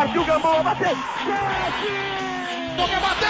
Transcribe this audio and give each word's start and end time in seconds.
Partiu 0.00 0.24
Gamboa, 0.24 0.62
bateu! 0.62 0.96
Boca 2.74 3.00
bateu! 3.00 3.28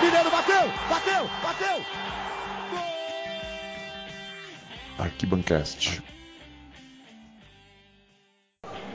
Mineiro 0.00 0.30
bateu! 0.30 0.72
Bateu! 0.88 1.30
Bateu! 1.42 1.84
Arquibancast. 4.96 6.00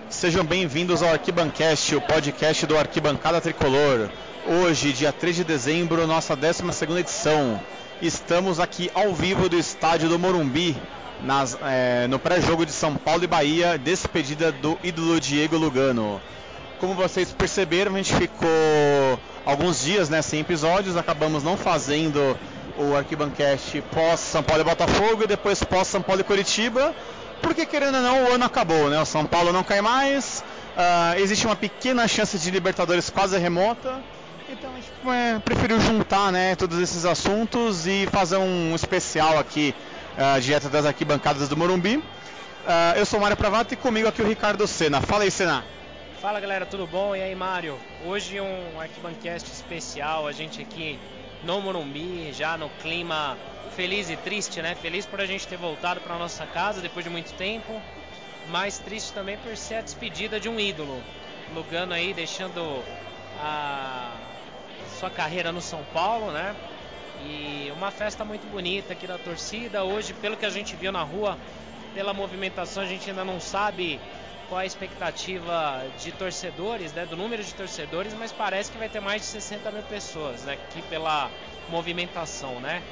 Sejam 0.09 0.45
bem-vindos 0.45 1.03
ao 1.03 1.11
Arquibancast, 1.11 1.93
o 1.93 1.99
podcast 1.99 2.65
do 2.65 2.77
Arquibancada 2.77 3.41
Tricolor. 3.41 4.09
Hoje, 4.47 4.93
dia 4.93 5.11
3 5.11 5.37
de 5.37 5.43
dezembro, 5.43 6.05
nossa 6.05 6.35
12 6.35 6.61
edição. 6.99 7.59
Estamos 7.99 8.59
aqui 8.59 8.91
ao 8.93 9.11
vivo 9.11 9.49
do 9.49 9.57
estádio 9.57 10.07
do 10.07 10.19
Morumbi, 10.19 10.77
nas, 11.23 11.57
é, 11.63 12.05
no 12.07 12.19
pré-jogo 12.19 12.63
de 12.63 12.71
São 12.71 12.95
Paulo 12.95 13.23
e 13.23 13.27
Bahia, 13.27 13.75
despedida 13.75 14.51
do 14.51 14.77
ídolo 14.83 15.19
Diego 15.19 15.57
Lugano. 15.57 16.21
Como 16.79 16.93
vocês 16.93 17.31
perceberam, 17.31 17.95
a 17.95 17.97
gente 17.97 18.13
ficou 18.13 18.47
alguns 19.43 19.83
dias 19.83 20.11
né, 20.11 20.21
sem 20.21 20.41
episódios, 20.41 20.95
acabamos 20.95 21.43
não 21.43 21.57
fazendo 21.57 22.37
o 22.77 22.95
Arquibancast 22.95 23.81
pós 23.91 24.19
São 24.19 24.43
Paulo 24.43 24.61
e 24.61 24.65
Botafogo 24.65 25.23
e 25.23 25.27
depois 25.27 25.63
pós 25.63 25.87
São 25.87 26.03
Paulo 26.03 26.21
e 26.21 26.23
Curitiba, 26.23 26.93
porque 27.41 27.65
querendo 27.65 27.95
ou 27.95 28.03
não, 28.03 28.25
o 28.25 28.33
ano 28.33 28.45
acabou, 28.45 28.91
né? 28.91 29.01
O 29.01 29.05
São 29.05 29.25
Paulo 29.25 29.51
não 29.51 29.63
cai 29.63 29.81
mais, 29.81 30.43
uh, 30.77 31.19
existe 31.19 31.47
uma 31.47 31.55
pequena 31.55 32.07
chance 32.07 32.37
de 32.37 32.51
Libertadores 32.51 33.09
quase 33.09 33.39
remota, 33.39 34.03
então 34.49 34.71
a 34.71 34.75
gente 34.75 35.41
preferiu 35.43 35.79
juntar 35.79 36.31
né, 36.31 36.55
todos 36.55 36.79
esses 36.79 37.05
assuntos 37.05 37.87
e 37.87 38.07
fazer 38.07 38.37
um 38.37 38.75
especial 38.75 39.37
aqui 39.39 39.73
uh, 40.17 40.39
direto 40.39 40.69
das 40.69 40.85
arquibancadas 40.85 41.49
do 41.49 41.57
Morumbi. 41.57 41.97
Uh, 41.97 42.97
eu 42.97 43.05
sou 43.05 43.19
o 43.19 43.21
Mário 43.21 43.37
Pravato 43.37 43.73
e 43.73 43.77
comigo 43.77 44.07
aqui 44.07 44.21
o 44.21 44.27
Ricardo 44.27 44.67
Sena. 44.67 45.01
Fala 45.01 45.23
aí, 45.23 45.31
Sena. 45.31 45.63
Fala 46.21 46.39
galera, 46.39 46.65
tudo 46.65 46.87
bom? 46.87 47.15
E 47.15 47.21
aí, 47.21 47.35
Mário? 47.35 47.77
Hoje 48.05 48.39
um 48.41 48.79
Arquibancast 48.79 49.51
especial, 49.51 50.27
a 50.27 50.31
gente 50.31 50.61
aqui 50.61 50.99
no 51.43 51.61
Morumbi, 51.61 52.31
já 52.33 52.57
no 52.57 52.69
clima 52.81 53.37
feliz 53.75 54.09
e 54.09 54.15
triste, 54.15 54.61
né? 54.61 54.75
Feliz 54.75 55.05
por 55.05 55.21
a 55.21 55.25
gente 55.25 55.47
ter 55.47 55.57
voltado 55.57 55.99
para 55.99 56.17
nossa 56.17 56.45
casa 56.47 56.81
depois 56.81 57.03
de 57.03 57.11
muito 57.11 57.33
tempo, 57.33 57.79
mas 58.47 58.79
triste 58.79 59.13
também 59.13 59.37
por 59.37 59.55
ser 59.57 59.75
a 59.75 59.81
despedida 59.81 60.39
de 60.39 60.49
um 60.49 60.59
ídolo. 60.59 61.01
Lugano 61.53 61.93
aí 61.93 62.13
deixando 62.13 62.83
a 63.39 64.11
sua 64.95 65.09
carreira 65.09 65.51
no 65.51 65.61
São 65.61 65.83
Paulo, 65.93 66.31
né? 66.31 66.55
E 67.23 67.71
uma 67.75 67.91
festa 67.91 68.25
muito 68.25 68.49
bonita 68.49 68.93
aqui 68.93 69.05
da 69.05 69.17
torcida. 69.17 69.83
Hoje, 69.83 70.13
pelo 70.13 70.37
que 70.37 70.45
a 70.45 70.49
gente 70.49 70.75
viu 70.75 70.91
na 70.91 71.03
rua, 71.03 71.37
pela 71.93 72.13
movimentação, 72.13 72.83
a 72.83 72.85
gente 72.85 73.09
ainda 73.09 73.23
não 73.23 73.39
sabe 73.39 73.99
qual 74.47 74.59
a 74.59 74.65
expectativa 74.65 75.83
de 75.99 76.11
torcedores, 76.11 76.93
né, 76.93 77.05
do 77.05 77.17
número 77.17 77.43
de 77.43 77.53
torcedores, 77.53 78.13
mas 78.13 78.31
parece 78.31 78.71
que 78.71 78.77
vai 78.77 78.87
ter 78.87 78.99
mais 78.99 79.23
de 79.23 79.27
60 79.27 79.71
mil 79.71 79.83
pessoas 79.83 80.43
né, 80.43 80.53
aqui 80.53 80.81
pela 80.83 81.31
movimentação, 81.69 82.59
né? 82.59 82.83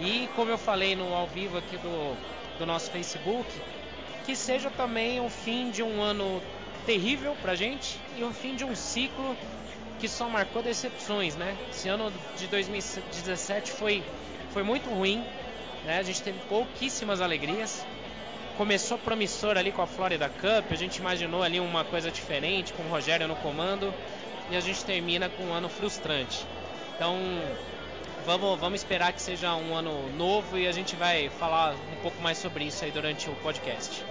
E 0.00 0.28
como 0.34 0.50
eu 0.50 0.58
falei 0.58 0.96
no 0.96 1.14
ao 1.14 1.26
vivo 1.26 1.56
aqui 1.58 1.76
do, 1.78 2.16
do 2.58 2.66
nosso 2.66 2.90
Facebook, 2.90 3.48
que 4.24 4.34
seja 4.34 4.68
também 4.70 5.20
o 5.20 5.30
fim 5.30 5.70
de 5.70 5.82
um 5.82 6.02
ano 6.02 6.42
terrível 6.84 7.36
pra 7.40 7.54
gente 7.54 7.98
e 8.16 8.24
o 8.24 8.32
fim 8.32 8.56
de 8.56 8.64
um 8.64 8.74
ciclo 8.74 9.36
que 9.98 10.08
só 10.08 10.28
marcou 10.28 10.62
decepções, 10.62 11.34
né? 11.36 11.56
Esse 11.70 11.88
ano 11.88 12.12
de 12.36 12.46
2017 12.46 13.72
foi, 13.72 14.02
foi 14.50 14.62
muito 14.62 14.88
ruim, 14.90 15.24
né? 15.84 15.98
A 15.98 16.02
gente 16.02 16.22
teve 16.22 16.38
pouquíssimas 16.48 17.20
alegrias. 17.20 17.86
Começou 18.56 18.96
promissor 18.96 19.58
ali 19.58 19.70
com 19.70 19.82
a 19.82 19.86
Florida 19.86 20.28
Cup, 20.28 20.72
a 20.72 20.76
gente 20.76 20.96
imaginou 20.96 21.42
ali 21.42 21.60
uma 21.60 21.84
coisa 21.84 22.10
diferente, 22.10 22.72
com 22.72 22.82
o 22.84 22.88
Rogério 22.88 23.28
no 23.28 23.36
comando, 23.36 23.92
e 24.50 24.56
a 24.56 24.60
gente 24.60 24.82
termina 24.82 25.28
com 25.28 25.44
um 25.44 25.52
ano 25.52 25.68
frustrante. 25.68 26.46
Então, 26.94 27.18
vamos, 28.24 28.58
vamos 28.58 28.80
esperar 28.80 29.12
que 29.12 29.20
seja 29.20 29.54
um 29.54 29.74
ano 29.74 30.10
novo 30.16 30.56
e 30.58 30.66
a 30.66 30.72
gente 30.72 30.96
vai 30.96 31.28
falar 31.28 31.74
um 31.74 32.00
pouco 32.00 32.20
mais 32.22 32.38
sobre 32.38 32.64
isso 32.64 32.82
aí 32.82 32.90
durante 32.90 33.28
o 33.28 33.34
podcast. 33.36 34.02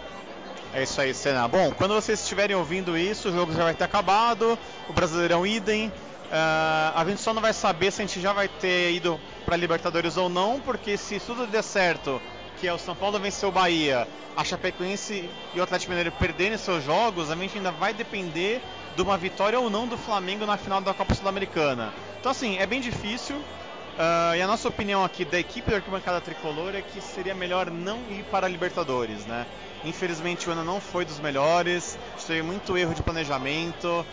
É 0.76 0.84
isso 0.84 1.00
aí, 1.00 1.14
Senna. 1.14 1.48
Bom, 1.48 1.72
quando 1.72 1.94
vocês 1.94 2.20
estiverem 2.20 2.54
ouvindo 2.54 2.98
isso, 2.98 3.30
o 3.30 3.32
jogo 3.32 3.54
já 3.54 3.64
vai 3.64 3.74
ter 3.74 3.86
acabado, 3.86 4.60
o 4.90 4.92
Brasileirão 4.92 5.48
idem. 5.48 5.88
Uh, 5.88 6.92
a 6.94 7.06
gente 7.08 7.22
só 7.22 7.34
não 7.34 7.42
vai 7.42 7.54
saber 7.54 7.94
se 7.94 8.02
a 8.02 8.06
gente 8.06 8.20
já 8.20 8.34
vai 8.34 8.50
ter 8.50 8.92
ido 8.92 9.18
para 9.46 9.56
Libertadores 9.56 10.18
ou 10.18 10.28
não, 10.28 10.60
porque 10.60 10.98
se 10.98 11.18
tudo 11.22 11.48
der 11.48 11.64
certo, 11.64 12.22
que 12.60 12.68
é 12.68 12.74
o 12.74 12.78
São 12.78 12.94
Paulo 12.94 13.18
vencer 13.18 13.48
o 13.48 13.54
Bahia, 13.54 14.06
a 14.36 14.44
Chapecoense 14.44 15.30
e 15.54 15.60
o 15.62 15.64
Atlético 15.64 15.92
Mineiro 15.92 16.12
perderem 16.12 16.58
seus 16.58 16.84
jogos, 16.84 17.32
a 17.32 17.36
gente 17.38 17.56
ainda 17.56 17.72
vai 17.72 17.94
depender 17.94 18.62
de 18.98 19.02
uma 19.02 19.18
vitória 19.18 19.58
ou 19.58 19.70
não 19.70 19.88
do 19.88 19.98
Flamengo 19.98 20.46
na 20.46 20.58
final 20.58 20.82
da 20.82 20.94
Copa 20.94 21.16
Sul-Americana. 21.16 21.94
Então, 22.20 22.34
assim, 22.34 22.58
é 22.58 22.66
bem 22.66 22.82
difícil. 22.82 23.38
Uh, 23.38 24.36
e 24.36 24.42
a 24.42 24.48
nossa 24.48 24.68
opinião 24.68 25.06
aqui 25.06 25.24
da 25.24 25.40
equipe 25.40 25.72
da 25.72 25.78
arquibancada 25.78 26.20
tricolor 26.20 26.76
é 26.76 26.82
que 26.82 27.00
seria 27.00 27.34
melhor 27.34 27.72
não 27.72 27.98
ir 28.12 28.26
para 28.30 28.46
a 28.46 28.50
Libertadores, 28.50 29.26
né? 29.26 29.46
Infelizmente 29.86 30.50
o 30.50 30.52
ano 30.52 30.64
não 30.64 30.82
foi 30.82 31.06
dos 31.06 31.20
melhores, 31.20 31.98
teve 32.26 32.42
muito 32.42 32.78
erro 32.78 32.94
de 32.94 33.04
planejamento. 33.04 34.06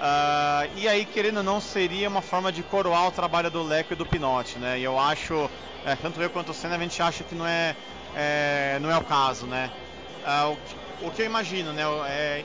Uh, 0.00 0.70
e 0.76 0.88
aí, 0.88 1.04
querendo 1.04 1.38
ou 1.38 1.42
não, 1.42 1.60
seria 1.60 2.08
uma 2.08 2.22
forma 2.22 2.50
de 2.50 2.62
coroar 2.62 3.08
o 3.08 3.10
trabalho 3.10 3.50
do 3.50 3.62
Leco 3.62 3.92
e 3.92 3.96
do 3.96 4.06
Pinote, 4.06 4.58
né? 4.58 4.78
E 4.78 4.82
eu 4.82 4.98
acho, 4.98 5.48
é, 5.84 5.94
tanto 5.94 6.20
eu 6.22 6.30
quanto 6.30 6.52
o 6.52 6.54
Senna, 6.54 6.76
a 6.76 6.78
gente 6.78 7.02
acha 7.02 7.22
que 7.22 7.34
não 7.34 7.46
é, 7.46 7.76
é 8.16 8.78
não 8.80 8.90
é 8.90 8.96
o 8.96 9.04
caso, 9.04 9.46
né? 9.46 9.70
Uh, 10.24 10.56
o, 11.02 11.08
o, 11.08 11.10
que 11.10 11.20
eu 11.20 11.26
imagino, 11.26 11.72
né? 11.74 11.82
É, 12.08 12.44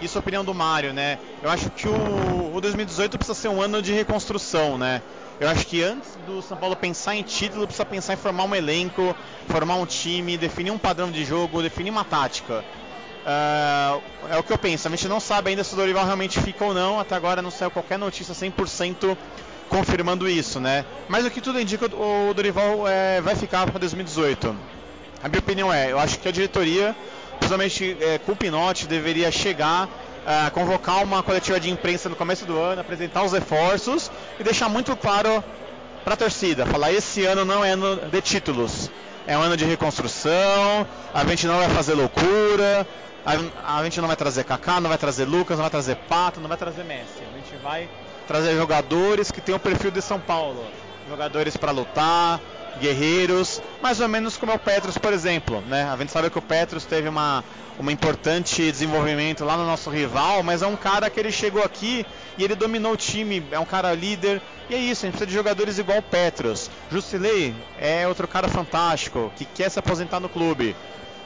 isso 0.00 0.16
é 0.16 0.18
a 0.18 0.20
opinião 0.20 0.44
do 0.44 0.54
Mário, 0.54 0.92
né? 0.92 1.18
Eu 1.42 1.50
acho 1.50 1.68
que 1.70 1.88
o, 1.88 2.54
o 2.54 2.60
2018 2.60 3.18
precisa 3.18 3.36
ser 3.36 3.48
um 3.48 3.60
ano 3.60 3.82
de 3.82 3.92
reconstrução, 3.92 4.78
né? 4.78 5.02
Eu 5.40 5.48
acho 5.48 5.66
que 5.66 5.82
antes 5.82 6.10
do 6.26 6.42
São 6.42 6.56
Paulo 6.56 6.74
pensar 6.74 7.14
em 7.14 7.22
título, 7.22 7.64
precisa 7.64 7.84
pensar 7.84 8.14
em 8.14 8.16
formar 8.16 8.44
um 8.44 8.54
elenco, 8.54 9.14
formar 9.48 9.76
um 9.76 9.86
time, 9.86 10.36
definir 10.36 10.72
um 10.72 10.78
padrão 10.78 11.12
de 11.12 11.24
jogo, 11.24 11.62
definir 11.62 11.90
uma 11.90 12.04
tática. 12.04 12.64
Uh, 13.24 14.02
é 14.30 14.36
o 14.36 14.42
que 14.42 14.52
eu 14.52 14.58
penso. 14.58 14.88
A 14.88 14.90
gente 14.90 15.06
não 15.06 15.20
sabe 15.20 15.50
ainda 15.50 15.62
se 15.62 15.74
o 15.74 15.76
Dorival 15.76 16.04
realmente 16.04 16.40
fica 16.40 16.64
ou 16.64 16.74
não. 16.74 16.98
Até 16.98 17.14
agora 17.14 17.40
não 17.40 17.52
saiu 17.52 17.70
qualquer 17.70 17.98
notícia 17.98 18.34
100% 18.34 19.16
confirmando 19.68 20.28
isso, 20.28 20.58
né? 20.58 20.84
Mas 21.08 21.24
o 21.24 21.30
que 21.30 21.40
tudo 21.40 21.60
indica, 21.60 21.86
o 21.86 22.34
Dorival 22.34 22.88
é, 22.88 23.20
vai 23.20 23.36
ficar 23.36 23.70
para 23.70 23.78
2018. 23.78 24.56
A 25.22 25.28
minha 25.28 25.38
opinião 25.38 25.72
é, 25.72 25.92
eu 25.92 26.00
acho 26.00 26.18
que 26.18 26.28
a 26.28 26.32
diretoria, 26.32 26.96
principalmente 27.38 27.96
é, 28.00 28.18
com 28.18 28.32
o 28.32 28.36
Pinotti, 28.36 28.86
deveria 28.86 29.30
chegar 29.30 29.88
uh, 30.26 30.50
convocar 30.52 31.02
uma 31.02 31.22
coletiva 31.22 31.58
de 31.58 31.70
imprensa 31.70 32.08
no 32.08 32.16
começo 32.16 32.44
do 32.44 32.58
ano, 32.58 32.80
apresentar 32.80 33.22
os 33.22 33.32
reforços 33.32 34.10
e 34.38 34.44
deixar 34.44 34.68
muito 34.68 34.96
claro 34.96 35.42
para 36.04 36.14
a 36.14 36.16
torcida, 36.16 36.64
falar 36.66 36.92
esse 36.92 37.24
ano 37.26 37.44
não 37.44 37.64
é 37.64 37.72
ano 37.72 37.96
de 37.96 38.20
títulos, 38.22 38.90
é 39.26 39.36
um 39.36 39.42
ano 39.42 39.56
de 39.56 39.64
reconstrução, 39.64 40.86
a 41.12 41.24
gente 41.24 41.46
não 41.46 41.58
vai 41.58 41.68
fazer 41.68 41.94
loucura, 41.94 42.86
a, 43.26 43.78
a 43.78 43.84
gente 43.84 44.00
não 44.00 44.08
vai 44.08 44.16
trazer 44.16 44.44
Kaká, 44.44 44.80
não 44.80 44.88
vai 44.88 44.98
trazer 44.98 45.26
Lucas, 45.26 45.56
não 45.58 45.64
vai 45.64 45.70
trazer 45.70 45.96
Pato, 46.08 46.40
não 46.40 46.48
vai 46.48 46.56
trazer 46.56 46.84
Messi, 46.84 47.22
a 47.30 47.36
gente 47.36 47.62
vai 47.62 47.88
trazer 48.26 48.56
jogadores 48.56 49.30
que 49.30 49.40
têm 49.40 49.54
o 49.54 49.58
perfil 49.58 49.90
de 49.90 50.00
São 50.00 50.18
Paulo, 50.18 50.64
jogadores 51.08 51.56
para 51.56 51.72
lutar, 51.72 52.40
guerreiros, 52.80 53.60
mais 53.82 54.00
ou 54.00 54.08
menos 54.08 54.36
como 54.36 54.52
é 54.52 54.54
o 54.54 54.58
Petros, 54.58 54.98
por 54.98 55.12
exemplo. 55.12 55.62
Né? 55.62 55.88
A 55.90 55.96
gente 55.96 56.12
sabe 56.12 56.30
que 56.30 56.38
o 56.38 56.42
Petros 56.42 56.84
teve 56.84 57.08
uma, 57.08 57.44
um 57.78 57.90
importante 57.90 58.70
desenvolvimento 58.70 59.44
lá 59.44 59.56
no 59.56 59.66
nosso 59.66 59.90
rival, 59.90 60.42
mas 60.42 60.62
é 60.62 60.66
um 60.66 60.76
cara 60.76 61.08
que 61.08 61.18
ele 61.18 61.32
chegou 61.32 61.62
aqui 61.62 62.04
e 62.36 62.44
ele 62.44 62.54
dominou 62.54 62.92
o 62.92 62.96
time, 62.96 63.44
é 63.50 63.58
um 63.58 63.64
cara 63.64 63.92
líder. 63.94 64.40
E 64.68 64.74
é 64.74 64.78
isso, 64.78 65.04
a 65.04 65.06
gente 65.06 65.16
precisa 65.16 65.26
de 65.26 65.34
jogadores 65.34 65.78
igual 65.78 65.98
o 65.98 66.02
Petros. 66.02 66.70
Jusilei 66.90 67.54
é 67.78 68.06
outro 68.06 68.28
cara 68.28 68.48
fantástico, 68.48 69.32
que 69.36 69.44
quer 69.44 69.70
se 69.70 69.78
aposentar 69.78 70.20
no 70.20 70.28
clube. 70.28 70.76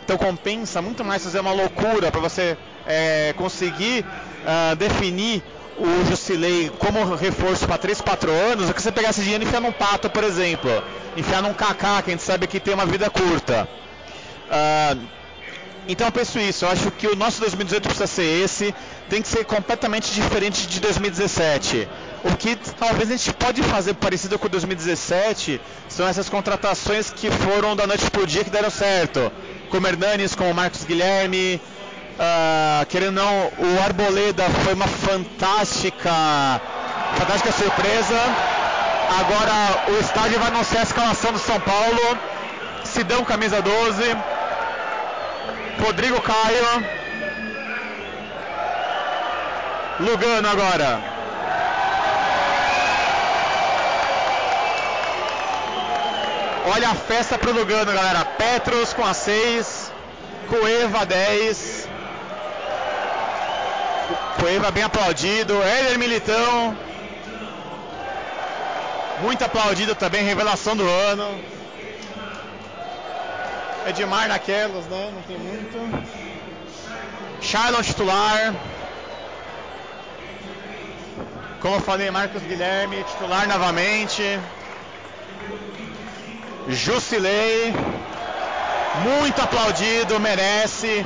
Então 0.04 0.18
compensa 0.18 0.82
muito 0.82 1.04
mais 1.04 1.22
fazer 1.22 1.40
uma 1.40 1.52
loucura 1.52 2.10
para 2.10 2.20
você 2.20 2.56
é, 2.86 3.32
conseguir 3.36 4.04
uh, 4.04 4.76
definir 4.76 5.42
o 5.78 6.06
Jusilei 6.08 6.70
como 6.78 7.14
reforço 7.14 7.66
para 7.66 7.78
3, 7.78 8.00
4 8.00 8.30
anos 8.30 8.66
do 8.68 8.74
que 8.74 8.82
você 8.82 8.92
pegar 8.92 9.10
esse 9.10 9.22
dinheiro 9.22 9.44
e 9.44 9.46
enfiar 9.46 9.60
num 9.60 9.72
pato, 9.72 10.10
por 10.10 10.24
exemplo. 10.24 10.70
Enfiar 11.16 11.42
num 11.42 11.54
Kaká, 11.54 12.02
que 12.02 12.10
a 12.10 12.14
gente 12.14 12.22
sabe 12.22 12.46
que 12.46 12.60
tem 12.60 12.74
uma 12.74 12.86
vida 12.86 13.08
curta. 13.10 13.68
Uh, 14.48 15.22
então 15.88 16.06
eu 16.06 16.12
penso 16.12 16.38
isso, 16.38 16.64
eu 16.64 16.70
acho 16.70 16.90
que 16.92 17.08
o 17.08 17.16
nosso 17.16 17.40
2018 17.40 17.82
precisa 17.82 18.06
ser 18.06 18.44
esse, 18.44 18.72
tem 19.08 19.20
que 19.20 19.26
ser 19.26 19.44
completamente 19.44 20.12
diferente 20.12 20.66
de 20.68 20.78
2017. 20.78 21.88
O 22.22 22.36
que 22.36 22.56
talvez 22.78 23.10
a 23.10 23.16
gente 23.16 23.32
pode 23.34 23.62
fazer 23.64 23.94
parecido 23.94 24.38
com 24.38 24.48
2017 24.48 25.60
são 25.88 26.06
essas 26.06 26.28
contratações 26.28 27.10
que 27.10 27.28
foram 27.30 27.74
da 27.74 27.84
noite 27.84 28.08
pro 28.12 28.26
dia 28.26 28.44
que 28.44 28.50
deram 28.50 28.70
certo. 28.70 29.32
Como 29.70 29.86
Hernanes, 29.86 30.36
como 30.36 30.54
Marcos 30.54 30.84
Guilherme, 30.84 31.60
Uh, 32.18 32.86
querendo 32.86 33.18
ou 33.18 33.24
não, 33.24 33.52
o 33.58 33.82
Arboleda 33.84 34.44
foi 34.64 34.74
uma 34.74 34.86
fantástica, 34.86 36.60
fantástica 37.16 37.52
surpresa. 37.52 38.20
Agora 39.20 39.92
o 39.92 40.00
estádio 40.00 40.38
vai 40.38 40.48
anunciar 40.48 40.80
a 40.80 40.84
escalação 40.84 41.32
do 41.32 41.38
São 41.38 41.58
Paulo. 41.60 42.18
Sidão, 42.84 43.24
camisa 43.24 43.60
12. 43.62 44.16
Rodrigo 45.84 46.20
Caio. 46.20 46.86
Lugano 50.00 50.48
agora. 50.48 51.00
Olha 56.74 56.90
a 56.90 56.94
festa 56.94 57.36
pro 57.36 57.52
Lugano, 57.52 57.92
galera. 57.92 58.24
Petros 58.24 58.92
com 58.92 59.04
a 59.04 59.12
6, 59.12 59.92
Cueva 60.48 61.04
10. 61.04 61.81
Cueva 64.38 64.70
bem 64.70 64.82
aplaudido, 64.82 65.62
Éder 65.62 65.98
Militão. 65.98 66.76
Muito 69.20 69.44
aplaudido 69.44 69.94
também, 69.94 70.24
revelação 70.24 70.76
do 70.76 70.88
ano. 70.88 71.40
Edmar 73.86 74.28
naquelas, 74.28 74.84
né? 74.86 75.12
Não 75.14 75.22
tem 75.22 75.38
muito. 75.38 76.06
Charlon 77.40 77.82
titular. 77.82 78.54
Como 81.60 81.76
eu 81.76 81.80
falei, 81.80 82.10
Marcos 82.10 82.42
Guilherme 82.42 83.04
titular 83.04 83.46
novamente. 83.46 84.22
Jusilei. 86.68 87.72
Muito 89.04 89.40
aplaudido, 89.40 90.20
merece. 90.20 91.04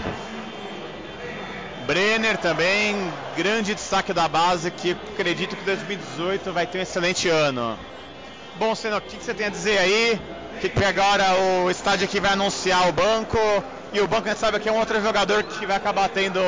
Brenner 1.87 2.37
também, 2.37 3.13
grande 3.37 3.73
destaque 3.73 4.13
da 4.13 4.27
base, 4.27 4.71
que 4.73 4.97
acredito 5.15 5.55
que 5.55 5.65
2018 5.65 6.53
vai 6.53 6.67
ter 6.67 6.79
um 6.79 6.83
excelente 6.83 7.29
ano. 7.29 7.79
Bom, 8.57 8.75
Senna, 8.75 8.97
o 8.97 9.01
que 9.01 9.17
você 9.17 9.33
tem 9.33 9.47
a 9.47 9.51
dizer 9.51 9.79
aí? 9.79 10.21
Que 10.61 10.85
agora 10.85 11.25
o 11.65 11.71
estádio 11.71 12.07
aqui 12.07 12.19
vai 12.19 12.33
anunciar 12.33 12.89
o 12.89 12.93
banco 12.93 13.39
e 13.93 14.01
o 14.01 14.09
banco, 14.09 14.27
a 14.27 14.31
gente 14.31 14.41
sabe 14.41 14.59
que 14.59 14.69
é 14.69 14.73
um 14.73 14.79
outro 14.79 15.01
jogador 15.01 15.45
que 15.45 15.65
vai 15.65 15.77
acabar 15.77 16.09
tendo 16.09 16.41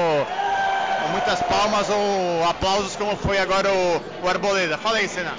muitas 1.12 1.40
palmas 1.42 1.88
ou 1.88 2.44
aplausos, 2.44 2.96
como 2.96 3.16
foi 3.16 3.38
agora 3.38 3.70
o, 3.72 4.02
o 4.24 4.28
Arboleda. 4.28 4.76
Fala 4.76 4.98
aí, 4.98 5.08
Senna. 5.08 5.34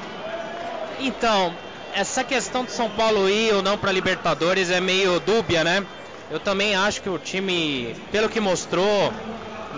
Então, 1.00 1.54
essa 1.94 2.24
questão 2.24 2.64
de 2.64 2.72
São 2.72 2.90
Paulo 2.90 3.30
ir 3.30 3.54
ou 3.54 3.62
não 3.62 3.78
para 3.78 3.92
Libertadores 3.92 4.70
é 4.70 4.80
meio 4.80 5.20
dúbia, 5.20 5.64
né? 5.64 5.86
Eu 6.32 6.40
também 6.40 6.76
acho 6.76 7.02
que 7.02 7.10
o 7.10 7.18
time, 7.18 7.96
pelo 8.12 8.30
que 8.30 8.40
mostrou, 8.40 9.12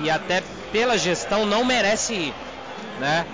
e 0.04 0.10
até 0.10 0.44
pela 0.72 0.98
gestão 0.98 1.46
não 1.46 1.64
merece 1.64 2.14
ir, 2.14 2.34
né? 3.00 3.26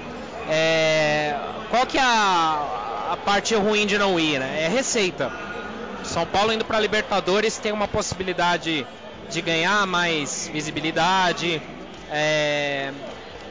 É, 0.49 1.35
qual 1.69 1.85
que 1.85 1.97
é 1.97 2.01
a, 2.01 3.11
a 3.11 3.17
parte 3.17 3.53
ruim 3.55 3.85
de 3.85 3.97
não 3.97 4.19
ir, 4.19 4.39
né? 4.39 4.63
É 4.63 4.67
receita. 4.67 5.31
São 6.03 6.25
Paulo 6.25 6.53
indo 6.53 6.63
para 6.63 6.79
Libertadores 6.79 7.57
tem 7.57 7.71
uma 7.71 7.87
possibilidade 7.87 8.87
de 9.29 9.41
ganhar 9.41 9.85
mais 9.85 10.49
visibilidade, 10.51 11.61
é, 12.09 12.91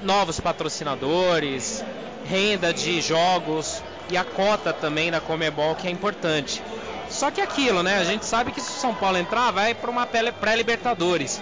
novos 0.03 0.41
patrocinadores, 0.41 1.85
renda 2.29 2.73
de 2.73 3.01
jogos 3.01 3.83
e 4.11 4.17
a 4.17 4.25
cota 4.25 4.73
também 4.73 5.11
na 5.11 5.21
Comebol 5.21 5.75
que 5.75 5.87
é 5.87 5.91
importante. 5.91 6.63
Só 7.11 7.31
que 7.31 7.41
aquilo, 7.41 7.83
né? 7.83 7.99
A 7.99 8.05
gente 8.05 8.25
sabe 8.25 8.53
que 8.53 8.61
se 8.61 8.71
o 8.71 8.81
São 8.81 8.95
Paulo 8.95 9.17
entrar, 9.17 9.51
vai 9.53 9.75
para 9.75 9.91
uma 9.91 10.07
pré-Libertadores. 10.07 11.41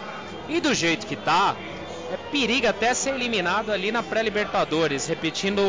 E 0.49 0.61
do 0.61 0.75
jeito 0.75 1.06
que 1.06 1.17
tá, 1.17 1.56
é 2.12 2.17
periga 2.31 2.70
até 2.70 2.93
ser 2.94 3.14
eliminado 3.14 3.70
ali 3.73 3.91
na 3.91 4.02
pré-Libertadores, 4.02 5.06
repetindo 5.06 5.61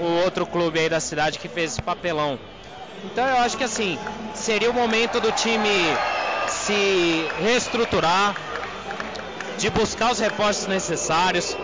o 0.00 0.04
outro 0.24 0.46
clube 0.46 0.78
aí 0.78 0.88
da 0.88 1.00
cidade 1.00 1.38
que 1.38 1.48
fez 1.48 1.72
esse 1.72 1.82
papelão. 1.82 2.38
Então 3.04 3.26
eu 3.26 3.36
acho 3.38 3.56
que 3.56 3.64
assim, 3.64 3.98
seria 4.34 4.70
o 4.70 4.74
momento 4.74 5.20
do 5.20 5.32
time 5.32 5.68
se 6.48 7.28
reestruturar, 7.40 8.34
de 9.58 9.70
buscar 9.70 10.12
os 10.12 10.18
reforços 10.18 10.66
necessários. 10.66 11.56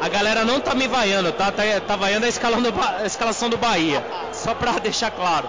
A 0.00 0.08
galera 0.08 0.44
não 0.44 0.60
tá 0.60 0.74
me 0.74 0.86
vaiando, 0.86 1.32
tá? 1.32 1.50
Tá, 1.50 1.62
tá 1.86 1.96
vaiando 1.96 2.26
a, 2.26 3.02
a 3.02 3.06
escalação 3.06 3.48
do 3.48 3.56
Bahia. 3.56 4.04
Só 4.32 4.54
pra 4.54 4.72
deixar 4.80 5.10
claro. 5.10 5.48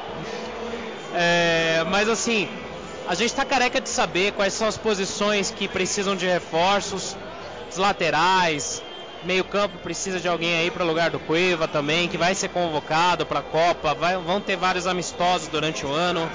É, 1.13 1.83
mas 1.89 2.07
assim, 2.07 2.47
a 3.07 3.13
gente 3.13 3.27
está 3.27 3.45
careca 3.45 3.79
de 3.79 3.89
saber 3.89 4.33
quais 4.33 4.53
são 4.53 4.67
as 4.67 4.77
posições 4.77 5.51
que 5.51 5.67
precisam 5.67 6.15
de 6.15 6.25
reforços, 6.25 7.15
os 7.69 7.77
laterais, 7.77 8.81
meio 9.23 9.43
campo 9.43 9.77
precisa 9.77 10.19
de 10.19 10.27
alguém 10.27 10.57
aí 10.57 10.71
para 10.71 10.83
o 10.83 10.87
lugar 10.87 11.11
do 11.11 11.19
Cueva 11.19 11.67
também, 11.67 12.07
que 12.07 12.17
vai 12.17 12.33
ser 12.33 12.49
convocado 12.49 13.25
para 13.25 13.39
a 13.39 13.43
Copa, 13.43 13.93
vai, 13.93 14.17
vão 14.17 14.41
ter 14.41 14.55
vários 14.55 14.87
amistosos 14.87 15.47
durante 15.47 15.85
o 15.85 15.91
ano. 15.91 16.29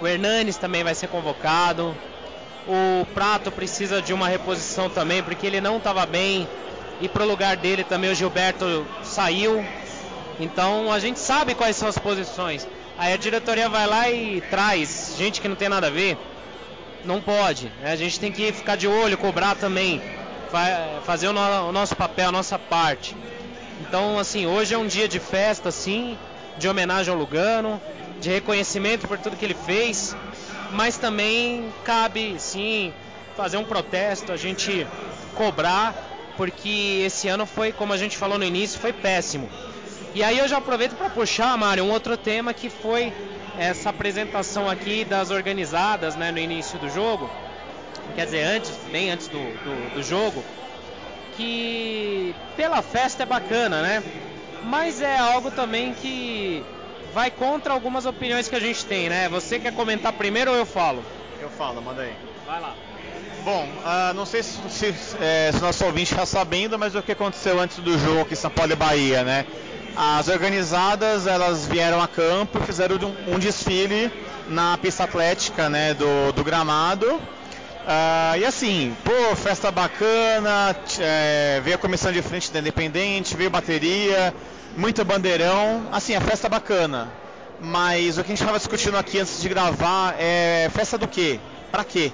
O 0.00 0.06
Hernanes 0.06 0.56
também 0.56 0.82
vai 0.82 0.94
ser 0.94 1.08
convocado. 1.08 1.94
O 2.66 3.06
Prato 3.14 3.50
precisa 3.50 4.00
de 4.00 4.12
uma 4.12 4.28
reposição 4.28 4.88
também, 4.88 5.22
porque 5.22 5.46
ele 5.46 5.60
não 5.60 5.76
estava 5.76 6.06
bem. 6.06 6.48
E 7.00 7.08
para 7.08 7.24
o 7.24 7.26
lugar 7.26 7.56
dele 7.56 7.84
também 7.84 8.10
o 8.10 8.14
Gilberto 8.14 8.86
saiu. 9.02 9.64
Então 10.38 10.90
a 10.92 10.98
gente 10.98 11.18
sabe 11.18 11.54
quais 11.54 11.76
são 11.76 11.88
as 11.88 11.98
posições. 11.98 12.66
Aí 13.00 13.14
a 13.14 13.16
diretoria 13.16 13.66
vai 13.66 13.86
lá 13.86 14.10
e 14.10 14.42
traz 14.42 15.14
gente 15.16 15.40
que 15.40 15.48
não 15.48 15.56
tem 15.56 15.70
nada 15.70 15.86
a 15.86 15.90
ver. 15.90 16.18
Não 17.02 17.18
pode. 17.18 17.72
Né? 17.80 17.92
A 17.92 17.96
gente 17.96 18.20
tem 18.20 18.30
que 18.30 18.52
ficar 18.52 18.76
de 18.76 18.86
olho, 18.86 19.16
cobrar 19.16 19.54
também. 19.54 20.02
Fazer 21.06 21.28
o, 21.28 21.32
no, 21.32 21.40
o 21.70 21.72
nosso 21.72 21.96
papel, 21.96 22.28
a 22.28 22.32
nossa 22.32 22.58
parte. 22.58 23.16
Então, 23.80 24.18
assim, 24.18 24.44
hoje 24.44 24.74
é 24.74 24.78
um 24.78 24.86
dia 24.86 25.08
de 25.08 25.18
festa, 25.18 25.70
sim, 25.70 26.18
de 26.58 26.68
homenagem 26.68 27.10
ao 27.10 27.18
Lugano, 27.18 27.80
de 28.20 28.28
reconhecimento 28.28 29.08
por 29.08 29.16
tudo 29.16 29.34
que 29.34 29.46
ele 29.46 29.56
fez, 29.64 30.14
mas 30.70 30.98
também 30.98 31.72
cabe, 31.82 32.34
sim, 32.38 32.92
fazer 33.34 33.56
um 33.56 33.64
protesto, 33.64 34.30
a 34.30 34.36
gente 34.36 34.86
cobrar, 35.34 35.94
porque 36.36 37.04
esse 37.06 37.28
ano 37.28 37.46
foi, 37.46 37.72
como 37.72 37.94
a 37.94 37.96
gente 37.96 38.18
falou 38.18 38.36
no 38.36 38.44
início, 38.44 38.78
foi 38.78 38.92
péssimo. 38.92 39.48
E 40.14 40.24
aí 40.24 40.38
eu 40.38 40.48
já 40.48 40.58
aproveito 40.58 40.96
para 40.96 41.08
puxar, 41.08 41.56
Mário, 41.56 41.84
um 41.84 41.90
outro 41.90 42.16
tema 42.16 42.52
que 42.52 42.68
foi 42.68 43.12
essa 43.56 43.90
apresentação 43.90 44.68
aqui 44.68 45.04
das 45.04 45.30
organizadas 45.30 46.16
né, 46.16 46.32
no 46.32 46.38
início 46.38 46.78
do 46.78 46.88
jogo. 46.88 47.30
Quer 48.16 48.24
dizer, 48.24 48.42
antes, 48.42 48.72
bem 48.90 49.10
antes 49.10 49.28
do, 49.28 49.38
do, 49.38 49.94
do 49.94 50.02
jogo. 50.02 50.42
Que 51.36 52.34
pela 52.56 52.82
festa 52.82 53.22
é 53.22 53.26
bacana, 53.26 53.82
né? 53.82 54.02
Mas 54.64 55.00
é 55.00 55.16
algo 55.16 55.50
também 55.50 55.94
que 55.94 56.64
vai 57.14 57.30
contra 57.30 57.72
algumas 57.72 58.04
opiniões 58.04 58.48
que 58.48 58.56
a 58.56 58.60
gente 58.60 58.84
tem, 58.84 59.08
né? 59.08 59.28
Você 59.28 59.58
quer 59.58 59.72
comentar 59.72 60.12
primeiro 60.12 60.50
ou 60.50 60.56
eu 60.56 60.66
falo? 60.66 61.04
Eu 61.40 61.48
falo, 61.50 61.80
manda 61.80 62.02
aí. 62.02 62.14
Vai 62.46 62.60
lá. 62.60 62.74
Bom, 63.44 63.64
uh, 63.64 64.12
não 64.12 64.26
sei 64.26 64.42
se, 64.42 64.58
se, 64.68 64.94
é, 65.20 65.50
se 65.52 65.62
nosso 65.62 65.84
ouvinte 65.84 66.12
está 66.12 66.26
sabendo, 66.26 66.78
mas 66.78 66.94
o 66.94 67.02
que 67.02 67.12
aconteceu 67.12 67.58
antes 67.58 67.78
do 67.78 67.98
jogo 67.98 68.20
aqui 68.22 68.34
em 68.34 68.36
São 68.36 68.50
Paulo 68.50 68.72
e 68.72 68.76
Bahia, 68.76 69.22
né? 69.22 69.46
As 69.96 70.28
organizadas 70.28 71.26
elas 71.26 71.66
vieram 71.66 72.00
a 72.00 72.08
campo 72.08 72.58
e 72.58 72.66
fizeram 72.66 72.96
um, 73.26 73.38
desfile 73.38 74.10
na 74.48 74.78
pista 74.78 75.04
atlética 75.04 75.68
né, 75.68 75.94
do, 75.94 76.32
do 76.32 76.44
gramado. 76.44 77.06
Uh, 77.06 78.38
e 78.38 78.44
assim, 78.44 78.96
pô, 79.04 79.34
festa 79.34 79.70
bacana, 79.70 80.76
é, 81.00 81.60
veio 81.64 81.76
a 81.76 81.78
comissão 81.78 82.12
de 82.12 82.22
frente 82.22 82.52
da 82.52 82.60
Independente, 82.60 83.36
veio 83.36 83.50
bateria, 83.50 84.32
muito 84.76 85.04
bandeirão, 85.04 85.88
assim, 85.90 86.14
a 86.14 86.20
festa 86.20 86.48
bacana. 86.48 87.08
Mas 87.60 88.16
o 88.16 88.22
que 88.22 88.28
a 88.28 88.32
gente 88.32 88.40
estava 88.40 88.58
discutindo 88.58 88.96
aqui 88.96 89.18
antes 89.18 89.42
de 89.42 89.48
gravar 89.48 90.14
é 90.18 90.70
festa 90.72 90.96
do 90.96 91.08
quê? 91.08 91.40
Pra 91.70 91.84
quê? 91.84 92.12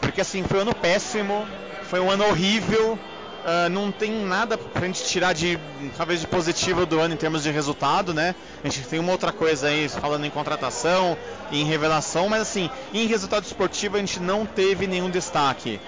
Porque 0.00 0.20
assim, 0.20 0.42
foi 0.42 0.58
um 0.58 0.62
ano 0.62 0.74
péssimo, 0.74 1.46
foi 1.84 2.00
um 2.00 2.10
ano 2.10 2.26
horrível, 2.26 2.98
Uh, 3.44 3.68
não 3.68 3.92
tem 3.92 4.10
nada 4.10 4.56
pra 4.56 4.86
gente 4.86 5.04
tirar 5.04 5.34
de 5.34 5.60
talvez 5.98 6.18
de 6.18 6.26
positivo 6.26 6.86
do 6.86 6.98
ano 6.98 7.12
em 7.12 7.16
termos 7.16 7.42
de 7.42 7.50
resultado, 7.50 8.14
né? 8.14 8.34
A 8.64 8.68
gente 8.68 8.86
tem 8.88 8.98
uma 8.98 9.12
outra 9.12 9.32
coisa 9.32 9.68
aí 9.68 9.86
falando 9.86 10.24
em 10.24 10.30
contratação, 10.30 11.14
em 11.52 11.62
revelação, 11.62 12.26
mas 12.26 12.40
assim, 12.40 12.70
em 12.94 13.06
resultado 13.06 13.44
esportivo 13.44 13.96
a 13.96 14.00
gente 14.00 14.18
não 14.18 14.46
teve 14.46 14.86
nenhum 14.86 15.10
destaque. 15.10 15.78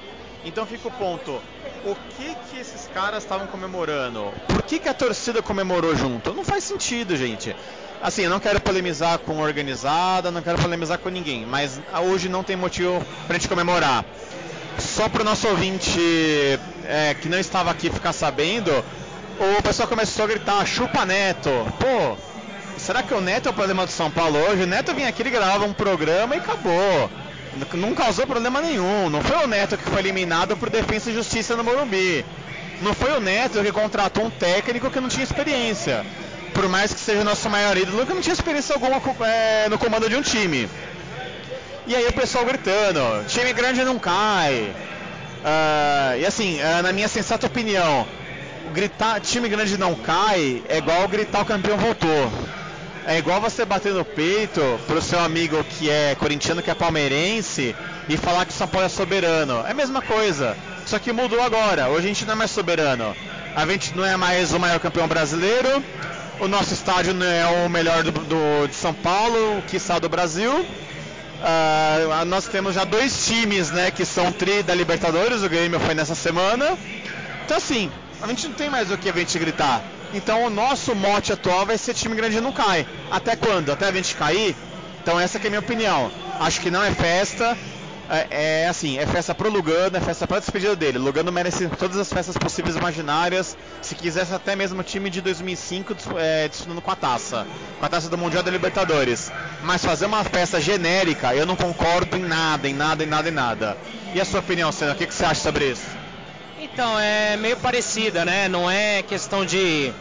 Então 0.45 0.67
fica 0.67 0.89
o 0.89 0.91
ponto. 0.91 1.41
O 1.87 1.97
que 2.17 2.37
que 2.51 2.61
esses 2.61 2.91
caras 2.93 3.23
estavam 3.23 3.47
comemorando? 3.47 4.35
Por 4.49 4.63
que, 4.63 4.79
que 4.79 4.89
a 4.89 4.95
torcida 4.95 5.41
comemorou 5.41 5.97
junto? 5.97 6.35
Não 6.35 6.45
faz 6.45 6.63
sentido, 6.63 7.17
gente. 7.17 7.57
Assim, 8.03 8.23
eu 8.23 8.31
não 8.31 8.39
quero 8.39 8.61
polemizar 8.61 9.19
com 9.21 9.41
organizada, 9.41 10.31
não 10.31 10.43
quero 10.43 10.61
polemizar 10.61 10.99
com 10.99 11.09
ninguém, 11.09 11.47
mas 11.47 11.81
hoje 12.05 12.29
não 12.29 12.45
tem 12.45 12.55
motivo 12.55 13.03
pra 13.27 13.39
gente 13.39 13.49
comemorar 13.49 14.05
só 14.79 15.09
para 15.09 15.23
o 15.23 15.25
nosso 15.25 15.49
ouvinte 15.49 15.99
é, 16.89 17.15
que 17.15 17.29
não 17.29 17.39
estava 17.39 17.71
aqui 17.71 17.91
ficar 17.91 18.13
sabendo, 18.13 18.73
o 19.39 19.63
pessoal 19.63 19.89
começou 19.89 20.25
a 20.25 20.29
gritar, 20.29 20.65
chupa 20.67 21.05
Neto. 21.05 21.51
Pô, 21.79 22.17
será 22.79 23.03
que 23.03 23.13
o 23.13 23.21
Neto 23.21 23.49
é 23.49 23.51
o 23.51 23.55
problema 23.55 23.85
do 23.85 23.93
São 23.93 24.11
Paulo 24.11 24.39
hoje? 24.39 24.63
O 24.63 24.67
Neto 24.67 24.95
vinha 24.95 25.09
aqui, 25.09 25.23
ele 25.23 25.31
gravava 25.31 25.65
um 25.65 25.73
programa 25.73 26.35
e 26.35 26.39
acabou. 26.39 27.11
Não 27.75 27.95
causou 27.95 28.27
problema 28.27 28.61
nenhum. 28.61 29.09
Não 29.11 29.23
foi 29.23 29.37
o 29.45 29.47
Neto 29.47 29.77
que 29.77 29.85
foi 29.85 30.01
eliminado 30.01 30.57
por 30.57 30.71
Defesa 30.71 31.11
e 31.11 31.15
Justiça 31.15 31.57
no 31.57 31.65
Morumbi. 31.65 32.25
Não 32.83 32.95
foi 32.95 33.13
o 33.13 33.21
Neto 33.21 33.63
que 33.63 33.73
contratou 33.73 34.25
um 34.25 34.31
técnico 34.31 34.91
que 34.91 35.01
não 35.01 35.09
tinha 35.09 35.25
experiência. 35.25 36.05
Por 36.53 36.69
mais 36.69 36.93
que 36.93 37.01
seja 37.01 37.21
o 37.21 37.25
nosso 37.25 37.49
maior 37.51 37.77
ídolo, 37.77 38.07
que 38.07 38.15
não 38.15 38.21
tinha 38.21 38.33
experiência 38.33 38.75
alguma 38.75 39.01
é, 39.27 39.69
no 39.69 39.79
comando 39.79 40.09
de 40.09 40.17
um 40.17 40.23
time. 40.23 40.69
E 41.87 41.95
aí 41.95 42.07
o 42.07 42.13
pessoal 42.13 42.45
gritando, 42.45 43.01
time 43.29 43.53
grande 43.53 43.85
não 43.85 43.99
cai. 43.99 44.75
Uh, 45.45 46.19
e 46.21 46.27
assim, 46.27 46.59
uh, 46.61 46.83
na 46.83 46.93
minha 46.93 47.09
sensata 47.09 47.47
opinião, 47.47 48.07
gritar 48.73 49.21
time 49.21 49.49
grande 49.49 49.79
não 49.79 49.95
cai 49.95 50.63
é 50.69 50.79
igual 50.79 51.07
gritar 51.09 51.43
o 51.43 51.45
campeão 51.45 51.77
voltou. 51.77 52.33
É 53.07 53.19
igual 53.19 53.41
você 53.41 53.65
bater 53.65 53.95
no 53.95 54.05
peito 54.05 54.61
pro 54.89 55.01
seu 55.01 55.21
amigo 55.21 55.63
que 55.63 55.89
é 55.89 56.17
corintiano, 56.17 56.61
que 56.61 56.71
é 56.71 56.75
palmeirense, 56.75 57.75
e 58.09 58.17
falar 58.17 58.45
que 58.45 58.51
o 58.51 58.55
São 58.55 58.67
Paulo 58.67 58.87
é 58.87 58.89
soberano. 58.89 59.65
É 59.65 59.71
a 59.71 59.75
mesma 59.75 60.03
coisa. 60.03 60.57
Só 60.85 60.99
que 60.99 61.13
mudou 61.13 61.41
agora. 61.41 61.89
Hoje 61.89 62.07
a 62.07 62.09
gente 62.09 62.25
não 62.25 62.33
é 62.33 62.37
mais 62.37 62.51
soberano. 62.51 63.15
A 63.55 63.65
gente 63.65 63.97
não 63.97 64.05
é 64.05 64.17
mais 64.17 64.53
o 64.53 64.59
maior 64.59 64.81
campeão 64.81 65.07
brasileiro. 65.07 65.83
O 66.41 66.49
nosso 66.49 66.75
estádio 66.75 67.15
não 67.15 67.25
é 67.25 67.47
o 67.65 67.71
melhor 67.71 68.03
do, 68.03 68.11
do 68.11 68.67
de 68.67 68.75
São 68.75 68.93
Paulo, 68.93 69.63
que 69.69 69.77
está 69.77 70.01
do 70.01 70.09
Brasil. 70.09 70.67
Uh, 71.37 72.25
nós 72.25 72.47
temos 72.47 72.75
já 72.75 72.85
dois 72.85 73.27
times, 73.27 73.71
né, 73.71 73.91
que 73.91 74.05
são 74.05 74.33
tri 74.33 74.63
da 74.63 74.75
Libertadores. 74.75 75.43
O 75.43 75.49
Grêmio 75.49 75.79
foi 75.81 75.95
nessa 75.95 76.15
semana. 76.15 76.77
Então 77.45 77.57
assim, 77.57 77.91
a 78.23 78.27
gente 78.27 78.49
não 78.49 78.55
tem 78.55 78.71
mais 78.71 78.91
o 78.91 78.99
que 78.99 79.09
a 79.09 79.13
gente 79.13 79.39
gritar. 79.39 79.83
Então 80.15 80.45
o 80.45 80.51
nosso 80.51 80.95
mote 80.95 81.33
atual 81.33 81.67
vai 81.67 81.77
ser 81.77 81.95
time 81.95 82.15
grande 82.15 82.41
não 82.41 82.53
cai. 82.53 82.87
Até 83.11 83.37
quando? 83.37 83.71
Até 83.71 83.87
a 83.89 83.93
gente 83.93 84.15
cair? 84.15 84.57
Então 85.03 85.21
essa 85.21 85.39
é 85.39 85.47
a 85.47 85.51
minha 85.51 85.61
opinião. 85.61 86.11
Acho 86.41 86.61
que 86.61 86.71
não 86.71 86.83
é 86.83 86.91
festa. 86.91 87.57
É, 88.09 88.63
é 88.63 88.69
assim, 88.69 88.99
é 88.99 89.07
festa 89.07 89.35
pro 89.35 89.51
Lugano, 89.51 89.97
é 89.97 90.01
festa 90.01 90.27
pra 90.27 90.39
despedida 90.39 90.77
dele. 90.77 90.99
Lugano 90.99 91.33
merece 91.33 91.69
todas 91.69 91.97
as 91.97 92.13
festas 92.13 92.37
possíveis 92.37 92.77
imaginárias. 92.77 93.57
Se 93.83 93.95
quisesse 93.95 94.33
até 94.33 94.55
mesmo 94.55 94.81
o 94.81 94.85
time 94.85 95.11
de 95.11 95.21
2005 95.21 95.97
é, 96.17 96.49
disputando 96.49 96.81
com 96.81 96.91
a 96.91 96.97
taça. 96.97 97.47
Com 97.79 97.85
a 97.87 97.89
taça 97.89 98.09
do 98.09 98.17
Mundial 98.17 98.43
da 98.43 98.51
Libertadores. 98.51 99.33
Mas 99.63 99.85
fazer 99.85 100.07
uma 100.07 100.23
festa 100.23 100.61
genérica, 100.61 101.35
eu 101.35 101.45
não 101.45 101.57
concordo 101.57 102.17
em 102.17 102.23
nada, 102.23 102.69
em 102.69 102.75
nada, 102.75 103.03
em 103.03 103.07
nada, 103.07 103.29
em 103.29 103.33
nada. 103.33 103.77
E 104.15 104.21
a 104.21 104.25
sua 104.25 104.41
opinião, 104.41 104.71
Senna? 104.71 104.93
O 104.93 104.95
que, 104.95 105.07
que 105.07 105.15
você 105.15 105.25
acha 105.25 105.41
sobre 105.41 105.71
isso? 105.71 105.87
Então, 106.61 106.99
é 106.99 107.37
meio 107.37 107.57
parecida, 107.57 108.25
né? 108.25 108.49
Não 108.49 108.71
é 108.71 109.03
questão 109.03 109.45
de 109.45 109.93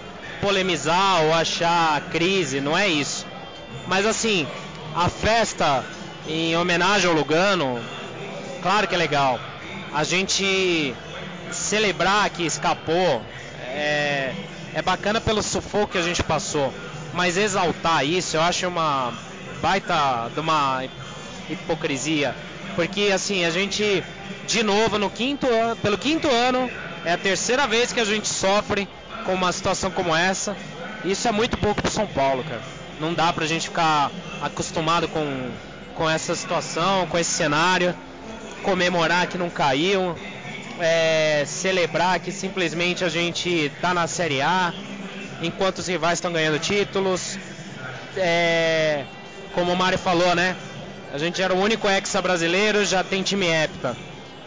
polemizar 0.41 1.23
ou 1.23 1.33
achar 1.33 2.01
crise, 2.11 2.61
não 2.61 2.77
é 2.77 2.87
isso. 2.87 3.25
Mas 3.87 4.05
assim, 4.05 4.47
a 4.95 5.09
festa 5.09 5.83
em 6.27 6.55
homenagem 6.55 7.09
ao 7.09 7.15
Lugano, 7.15 7.79
claro 8.65 8.87
que 8.87 8.95
é 8.95 8.97
legal. 8.97 9.39
A 9.93 10.03
gente 10.03 10.95
celebrar 11.51 12.27
que 12.31 12.43
escapou 12.43 13.21
é, 13.61 14.33
é 14.73 14.81
bacana 14.81 15.21
pelo 15.21 15.43
sufoco 15.43 15.91
que 15.91 15.99
a 15.99 16.01
gente 16.01 16.23
passou. 16.23 16.73
Mas 17.13 17.37
exaltar 17.37 18.03
isso 18.03 18.37
eu 18.37 18.41
acho 18.41 18.67
uma 18.67 19.13
baita 19.61 20.31
de 20.33 20.39
uma 20.39 20.83
hipocrisia. 21.47 22.35
Porque 22.75 23.11
assim, 23.13 23.45
a 23.45 23.51
gente 23.51 24.03
de 24.47 24.63
novo 24.63 24.97
no 24.97 25.11
quinto 25.11 25.45
ano, 25.45 25.75
pelo 25.75 25.95
quinto 25.95 26.27
ano, 26.27 26.67
é 27.05 27.13
a 27.13 27.17
terceira 27.19 27.67
vez 27.67 27.93
que 27.93 27.99
a 27.99 28.05
gente 28.05 28.27
sofre 28.27 28.89
com 29.25 29.35
uma 29.35 29.51
situação 29.51 29.91
como 29.91 30.15
essa. 30.15 30.57
Isso 31.03 31.27
é 31.27 31.31
muito 31.31 31.55
pouco 31.55 31.83
para 31.83 31.91
São 31.91 32.07
Paulo, 32.07 32.43
cara. 32.43 32.63
Não 32.99 33.13
dá 33.13 33.31
pra 33.31 33.45
gente 33.45 33.67
ficar 33.67 34.09
acostumado 34.41 35.07
com, 35.07 35.51
com 35.93 36.09
essa 36.09 36.33
situação, 36.33 37.05
com 37.05 37.19
esse 37.19 37.29
cenário, 37.29 37.93
comemorar 38.63 39.27
que 39.27 39.37
não 39.37 39.49
caiu, 39.49 40.15
é, 40.79 41.43
celebrar 41.45 42.19
que 42.19 42.31
simplesmente 42.31 43.03
a 43.03 43.09
gente 43.09 43.71
tá 43.81 43.93
na 43.93 44.07
Série 44.07 44.41
A, 44.41 44.73
enquanto 45.41 45.79
os 45.79 45.87
rivais 45.87 46.17
estão 46.17 46.31
ganhando 46.31 46.59
títulos. 46.59 47.37
É, 48.17 49.05
como 49.53 49.71
o 49.71 49.75
Mário 49.75 49.97
falou, 49.97 50.35
né? 50.35 50.55
A 51.13 51.17
gente 51.17 51.41
era 51.41 51.53
o 51.53 51.57
único 51.57 51.87
hexa 51.87 52.21
brasileiro, 52.21 52.83
já 52.83 53.03
tem 53.03 53.23
time 53.23 53.47
hepta. 53.47 53.95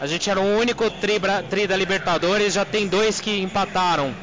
A 0.00 0.06
gente 0.06 0.28
era 0.30 0.38
o 0.38 0.58
único 0.58 0.90
tri, 0.90 1.14
tri 1.48 1.66
da 1.66 1.76
Libertadores, 1.76 2.52
já 2.52 2.64
tem 2.64 2.86
dois 2.86 3.20
que 3.20 3.40
empataram. 3.40 4.14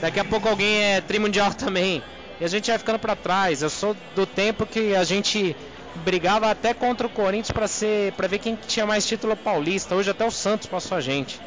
Daqui 0.00 0.18
a 0.18 0.24
pouco 0.24 0.48
alguém 0.48 0.82
é 0.82 1.00
tri 1.00 1.18
mundial 1.18 1.52
também. 1.54 2.02
E 2.40 2.44
a 2.44 2.48
gente 2.48 2.70
vai 2.70 2.78
ficando 2.78 2.98
para 2.98 3.14
trás. 3.14 3.62
Eu 3.62 3.68
sou 3.68 3.94
do 4.14 4.24
tempo 4.24 4.64
que 4.64 4.94
a 4.94 5.04
gente 5.04 5.54
brigava 5.96 6.50
até 6.50 6.72
contra 6.72 7.06
o 7.06 7.10
Corinthians 7.10 7.50
para 7.50 7.68
ser 7.68 8.12
para 8.12 8.28
ver 8.28 8.38
quem 8.38 8.56
tinha 8.56 8.86
mais 8.86 9.06
título 9.06 9.36
paulista. 9.36 9.94
Hoje 9.94 10.10
até 10.10 10.24
o 10.24 10.30
Santos 10.30 10.66
passou 10.66 10.96
a 10.96 11.00
gente. 11.00 11.40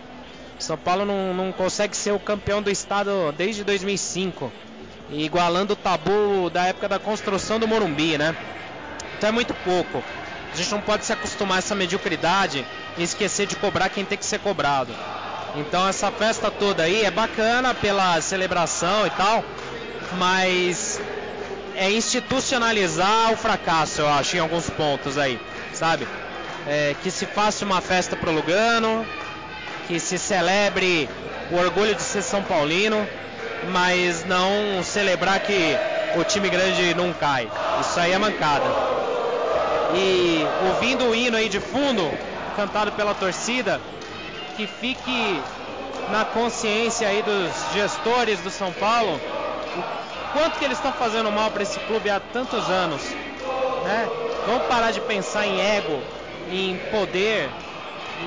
São 0.60 0.78
Paulo 0.78 1.06
não, 1.06 1.34
não 1.34 1.52
consegue 1.52 1.96
ser 1.96 2.12
o 2.12 2.20
campeão 2.20 2.62
do 2.62 2.70
estado 2.70 3.34
desde 3.38 3.64
2005, 3.64 4.52
igualando 5.10 5.74
o 5.74 5.76
tabu 5.76 6.50
da 6.50 6.66
época 6.66 6.88
da 6.88 7.00
construção 7.00 7.60
do 7.60 7.68
Morumbi, 7.68 8.18
né? 8.18 8.36
Então 9.18 9.30
é 9.30 9.32
muito 9.32 9.54
pouco. 9.54 10.04
A 10.54 10.56
gente 10.56 10.72
não 10.72 10.82
pode 10.82 11.06
se 11.06 11.12
acostumar 11.12 11.58
a 11.58 11.60
essa 11.60 11.74
mediocridade 11.74 12.66
e 12.98 13.04
esquecer 13.04 13.48
de 13.48 13.56
cobrar 13.56 13.90
quem 13.90 14.06
tem 14.06 14.18
que 14.18 14.26
ser 14.26 14.40
cobrado. 14.40 14.94
Então 15.56 15.88
essa 15.88 16.12
festa 16.12 16.50
toda 16.50 16.84
aí 16.84 17.04
é 17.04 17.12
bacana 17.12 17.74
pela 17.74 18.20
celebração 18.22 19.06
e 19.06 19.10
tal, 19.12 19.44
mas 20.18 21.02
é 21.76 21.92
institucionalizar 21.92 23.32
o 23.32 23.38
fracasso, 23.38 24.02
eu 24.02 24.08
acho, 24.08 24.38
em 24.38 24.40
alguns 24.40 24.70
pontos 24.70 25.18
aí, 25.18 25.40
sabe? 25.74 26.08
É, 26.68 26.96
que 27.02 27.12
se 27.12 27.26
faça 27.26 27.66
uma 27.66 27.82
festa 27.82 28.16
pro 28.16 28.32
Lugano, 28.32 29.06
que 29.88 30.00
se 30.00 30.18
celebre 30.18 31.10
o 31.52 31.58
orgulho 31.58 31.96
de 31.96 32.02
ser 32.02 32.22
São 32.22 32.42
Paulino, 32.42 33.08
mas 33.72 34.26
não 34.26 34.84
celebrar 34.84 35.40
que 35.40 35.78
o 36.16 36.24
time 36.24 36.50
grande 36.50 36.94
não 36.94 37.12
cai. 37.14 37.50
Isso 37.82 38.00
aí 38.00 38.12
é 38.12 38.18
mancada. 38.18 38.66
E 39.96 40.46
ouvindo 40.68 41.06
o 41.06 41.16
hino 41.16 41.38
aí 41.38 41.50
de 41.50 41.60
fundo, 41.60 42.10
cantado 42.56 42.92
pela 42.94 43.14
torcida, 43.14 43.80
que 44.56 44.68
fique 44.68 45.42
na 46.12 46.26
consciência 46.26 47.08
aí 47.08 47.22
dos 47.22 47.74
gestores 47.74 48.40
do 48.40 48.50
São 48.50 48.72
Paulo 48.74 49.20
quanto 50.34 50.60
que 50.60 50.66
eles 50.66 50.78
estão 50.78 50.92
fazendo 50.92 51.32
mal 51.32 51.52
para 51.52 51.64
esse 51.64 51.80
clube 51.82 52.10
há 52.10 52.20
tantos 52.20 52.70
anos. 52.70 53.02
Né? 53.84 54.10
Vamos 54.46 54.68
parar 54.68 54.92
de 54.92 55.00
pensar 55.02 55.48
em 55.48 55.62
ego, 55.62 56.02
em 56.52 56.78
poder 56.92 57.50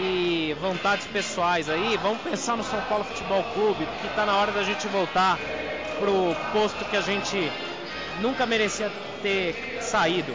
e 0.00 0.56
vontades 0.60 1.06
pessoais 1.06 1.68
aí. 1.68 1.98
Vamos 2.02 2.22
pensar 2.22 2.56
no 2.56 2.64
São 2.64 2.80
Paulo 2.82 3.04
Futebol 3.04 3.44
Clube, 3.52 3.86
que 4.00 4.06
está 4.06 4.24
na 4.24 4.36
hora 4.36 4.52
da 4.52 4.62
gente 4.62 4.86
voltar 4.88 5.38
pro 5.98 6.34
posto 6.52 6.84
que 6.86 6.96
a 6.96 7.02
gente 7.02 7.50
nunca 8.20 8.46
merecia 8.46 8.90
ter 9.22 9.78
saído 9.82 10.32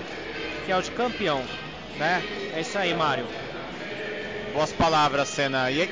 que 0.65 0.71
é 0.71 0.77
o 0.77 0.81
de 0.81 0.91
campeão, 0.91 1.43
né? 1.97 2.23
É 2.55 2.61
isso 2.61 2.77
aí, 2.77 2.93
Mário. 2.93 3.25
Boas 4.53 4.71
palavras, 4.71 5.27
Senna. 5.27 5.71
E, 5.71 5.89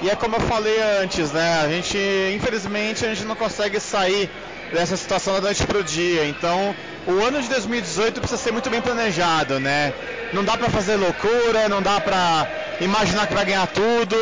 e 0.00 0.10
é 0.10 0.16
como 0.16 0.36
eu 0.36 0.40
falei 0.40 0.80
antes, 1.00 1.32
né? 1.32 1.60
A 1.60 1.68
gente, 1.68 1.98
infelizmente, 2.34 3.04
a 3.04 3.08
gente 3.08 3.24
não 3.24 3.36
consegue 3.36 3.78
sair 3.78 4.30
dessa 4.72 4.96
situação 4.96 5.34
da 5.34 5.40
noite 5.40 5.66
pro 5.66 5.84
dia. 5.84 6.26
Então, 6.26 6.74
o 7.06 7.20
ano 7.22 7.40
de 7.40 7.48
2018 7.48 8.20
precisa 8.20 8.40
ser 8.40 8.52
muito 8.52 8.70
bem 8.70 8.80
planejado, 8.80 9.60
né? 9.60 9.92
Não 10.32 10.42
dá 10.42 10.56
para 10.56 10.70
fazer 10.70 10.96
loucura, 10.96 11.68
não 11.68 11.82
dá 11.82 12.00
para 12.00 12.46
imaginar 12.80 13.26
que 13.26 13.34
vai 13.34 13.44
ganhar 13.44 13.66
tudo. 13.66 14.16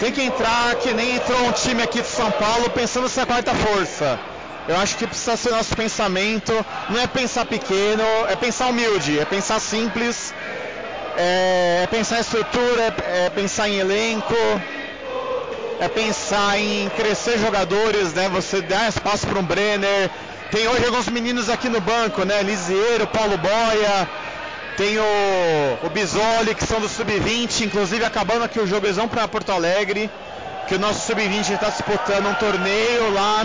Tem 0.00 0.10
que 0.10 0.22
entrar 0.22 0.74
que 0.76 0.92
nem 0.92 1.16
entrou 1.16 1.38
um 1.46 1.52
time 1.52 1.82
aqui 1.82 2.00
de 2.00 2.08
São 2.08 2.30
Paulo 2.32 2.70
pensando 2.70 3.08
ser 3.08 3.20
a 3.20 3.26
quarta 3.26 3.54
força. 3.54 4.18
Eu 4.66 4.76
acho 4.78 4.96
que 4.96 5.06
precisa 5.06 5.36
ser 5.36 5.50
nosso 5.50 5.76
pensamento, 5.76 6.52
não 6.88 6.98
é 6.98 7.06
pensar 7.06 7.44
pequeno, 7.44 8.02
é 8.28 8.34
pensar 8.34 8.68
humilde, 8.68 9.18
é 9.18 9.24
pensar 9.26 9.60
simples, 9.60 10.32
é, 11.18 11.80
é 11.82 11.86
pensar 11.86 12.16
em 12.16 12.20
estrutura, 12.20 12.94
é, 13.06 13.26
é 13.26 13.30
pensar 13.30 13.68
em 13.68 13.76
elenco, 13.76 14.34
é 15.80 15.88
pensar 15.88 16.58
em 16.58 16.88
crescer 16.90 17.38
jogadores, 17.38 18.12
né? 18.12 18.28
Você 18.30 18.60
dar 18.60 18.88
espaço 18.88 19.26
para 19.26 19.38
um 19.38 19.42
Brenner. 19.42 20.10
Tem 20.50 20.68
hoje 20.68 20.84
alguns 20.86 21.08
meninos 21.08 21.48
aqui 21.48 21.68
no 21.68 21.80
banco, 21.80 22.24
né? 22.24 22.42
Lisieiro, 22.42 23.06
Paulo 23.06 23.36
Boia, 23.38 24.08
tem 24.76 24.98
o, 24.98 25.78
o 25.82 25.90
Bisoli, 25.90 26.54
que 26.54 26.64
são 26.64 26.80
do 26.80 26.88
Sub-20, 26.88 27.66
inclusive 27.66 28.04
acabando 28.04 28.44
aqui 28.44 28.60
o 28.60 28.66
jogo, 28.66 28.86
eles 28.86 28.96
vão 28.96 29.08
para 29.08 29.26
Porto 29.26 29.50
Alegre, 29.50 30.10
que 30.68 30.74
o 30.76 30.78
nosso 30.78 31.06
Sub-20 31.06 31.50
está 31.50 31.68
disputando 31.70 32.26
um 32.26 32.34
torneio 32.34 33.12
lá 33.12 33.44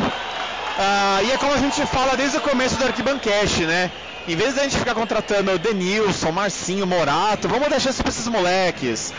ah, 0.81 1.19
e 1.21 1.29
é 1.29 1.37
como 1.37 1.51
a 1.51 1.57
gente 1.57 1.85
fala 1.87 2.15
desde 2.15 2.37
o 2.37 2.39
começo 2.39 2.77
do 2.77 2.85
Arquibancast, 2.85 3.65
né? 3.65 3.91
Em 4.25 4.35
vez 4.37 4.53
de 4.53 4.61
a 4.61 4.63
gente 4.63 4.77
ficar 4.77 4.95
contratando 4.95 5.51
o 5.51 5.59
Denilson, 5.59 6.31
Marcinho, 6.31 6.87
Morato, 6.87 7.49
vamos 7.49 7.67
deixar 7.67 7.89
isso 7.89 8.01
para 8.01 8.11
esses 8.11 8.27
moleques. 8.27 9.13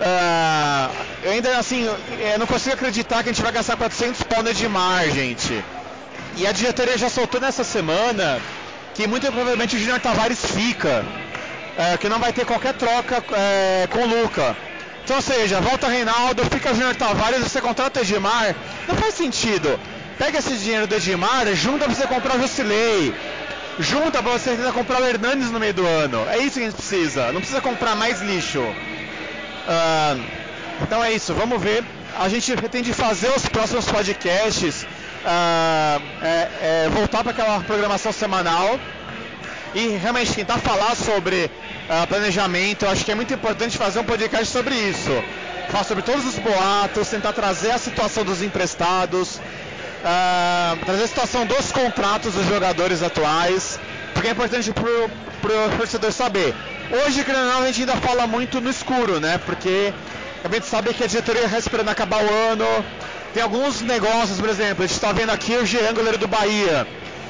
Ah, 0.00 0.90
eu 1.22 1.32
ainda 1.32 1.58
assim, 1.58 1.84
eu 1.84 2.38
não 2.38 2.46
consigo 2.46 2.74
acreditar 2.74 3.22
que 3.22 3.28
a 3.28 3.32
gente 3.32 3.42
vai 3.42 3.52
gastar 3.52 3.76
400 3.76 4.22
pau 4.22 4.42
no 4.42 4.48
Edmar, 4.48 5.10
gente. 5.10 5.62
E 6.36 6.46
a 6.46 6.52
diretoria 6.52 6.96
já 6.96 7.10
soltou 7.10 7.40
nessa 7.40 7.62
semana 7.62 8.40
que 8.94 9.06
muito 9.06 9.26
provavelmente 9.26 9.76
o 9.76 9.78
Junior 9.78 10.00
Tavares 10.00 10.44
fica, 10.44 11.04
é, 11.76 11.96
que 11.98 12.08
não 12.08 12.18
vai 12.18 12.32
ter 12.32 12.46
qualquer 12.46 12.74
troca 12.74 13.22
é, 13.32 13.88
com 13.90 14.00
o 14.00 14.06
Luca. 14.06 14.56
Então, 15.04 15.16
ou 15.16 15.22
seja, 15.22 15.60
volta 15.60 15.88
Reinaldo, 15.88 16.44
fica 16.46 16.72
Junior 16.72 16.94
Tavares, 16.94 17.40
você 17.40 17.60
contrata 17.60 18.00
o 18.00 18.02
Edmar. 18.02 18.54
Não 18.88 18.94
faz 18.94 19.14
sentido. 19.14 19.78
Pega 20.18 20.38
esse 20.38 20.56
dinheiro 20.56 20.86
do 20.86 20.94
Edmar, 20.94 21.46
junta 21.54 21.84
pra 21.84 21.94
você 21.94 22.06
comprar 22.06 22.36
o 22.36 22.40
Jusilei. 22.40 23.14
Junta 23.78 24.22
pra 24.22 24.32
você 24.32 24.50
tentar 24.54 24.72
comprar 24.72 25.00
o 25.00 25.06
Hernandes 25.06 25.50
no 25.50 25.58
meio 25.58 25.72
do 25.72 25.86
ano. 25.86 26.26
É 26.28 26.38
isso 26.38 26.58
que 26.58 26.60
a 26.60 26.70
gente 26.70 26.76
precisa. 26.76 27.32
Não 27.32 27.40
precisa 27.40 27.60
comprar 27.60 27.96
mais 27.96 28.20
lixo. 28.20 28.62
Uh, 29.70 30.20
então 30.82 31.04
é 31.04 31.12
isso, 31.12 31.32
vamos 31.32 31.62
ver. 31.62 31.84
a 32.18 32.28
gente 32.28 32.52
pretende 32.56 32.92
fazer 32.92 33.28
os 33.28 33.46
próximos 33.46 33.84
podcasts, 33.84 34.82
uh, 34.82 36.02
é, 36.22 36.48
é, 36.60 36.88
voltar 36.90 37.22
para 37.22 37.30
aquela 37.30 37.60
programação 37.60 38.10
semanal 38.10 38.80
e 39.72 39.90
realmente 39.90 40.34
tentar 40.34 40.58
falar 40.58 40.96
sobre 40.96 41.44
uh, 41.44 42.06
planejamento. 42.08 42.84
Eu 42.84 42.90
acho 42.90 43.04
que 43.04 43.12
é 43.12 43.14
muito 43.14 43.32
importante 43.32 43.78
fazer 43.78 44.00
um 44.00 44.04
podcast 44.04 44.46
sobre 44.46 44.74
isso. 44.74 45.10
Falar 45.68 45.84
sobre 45.84 46.02
todos 46.02 46.26
os 46.26 46.36
boatos, 46.40 47.08
tentar 47.08 47.32
trazer 47.32 47.70
a 47.70 47.78
situação 47.78 48.24
dos 48.24 48.42
emprestados, 48.42 49.40
trazer 50.84 51.04
a 51.04 51.06
situação 51.06 51.46
dos 51.46 51.70
contratos 51.70 52.34
dos 52.34 52.44
jogadores 52.48 53.04
atuais, 53.04 53.78
porque 54.12 54.26
é 54.26 54.32
importante 54.32 54.72
para 54.72 55.66
o 55.66 55.78
torcedor 55.78 56.10
saber. 56.10 56.56
Hoje, 56.92 57.24
não, 57.28 57.62
a 57.62 57.66
gente 57.66 57.82
ainda 57.82 57.96
fala 57.96 58.26
muito 58.26 58.60
no 58.60 58.68
escuro, 58.68 59.20
né? 59.20 59.38
Porque 59.46 59.94
a 60.42 60.48
gente 60.52 60.66
sabe 60.66 60.92
que 60.92 61.04
a 61.04 61.06
diretoria 61.06 61.44
está 61.44 61.58
esperando 61.58 61.88
acabar 61.88 62.20
o 62.20 62.28
ano. 62.50 62.66
Tem 63.32 63.42
alguns 63.42 63.80
negócios, 63.80 64.40
por 64.40 64.48
exemplo, 64.48 64.82
a 64.82 64.86
gente 64.88 64.96
está 64.96 65.12
vendo 65.12 65.30
aqui 65.30 65.54
o 65.54 65.64
Jean, 65.64 65.94
goleiro 65.94 66.18
do 66.18 66.26
Bahia. 66.26 66.84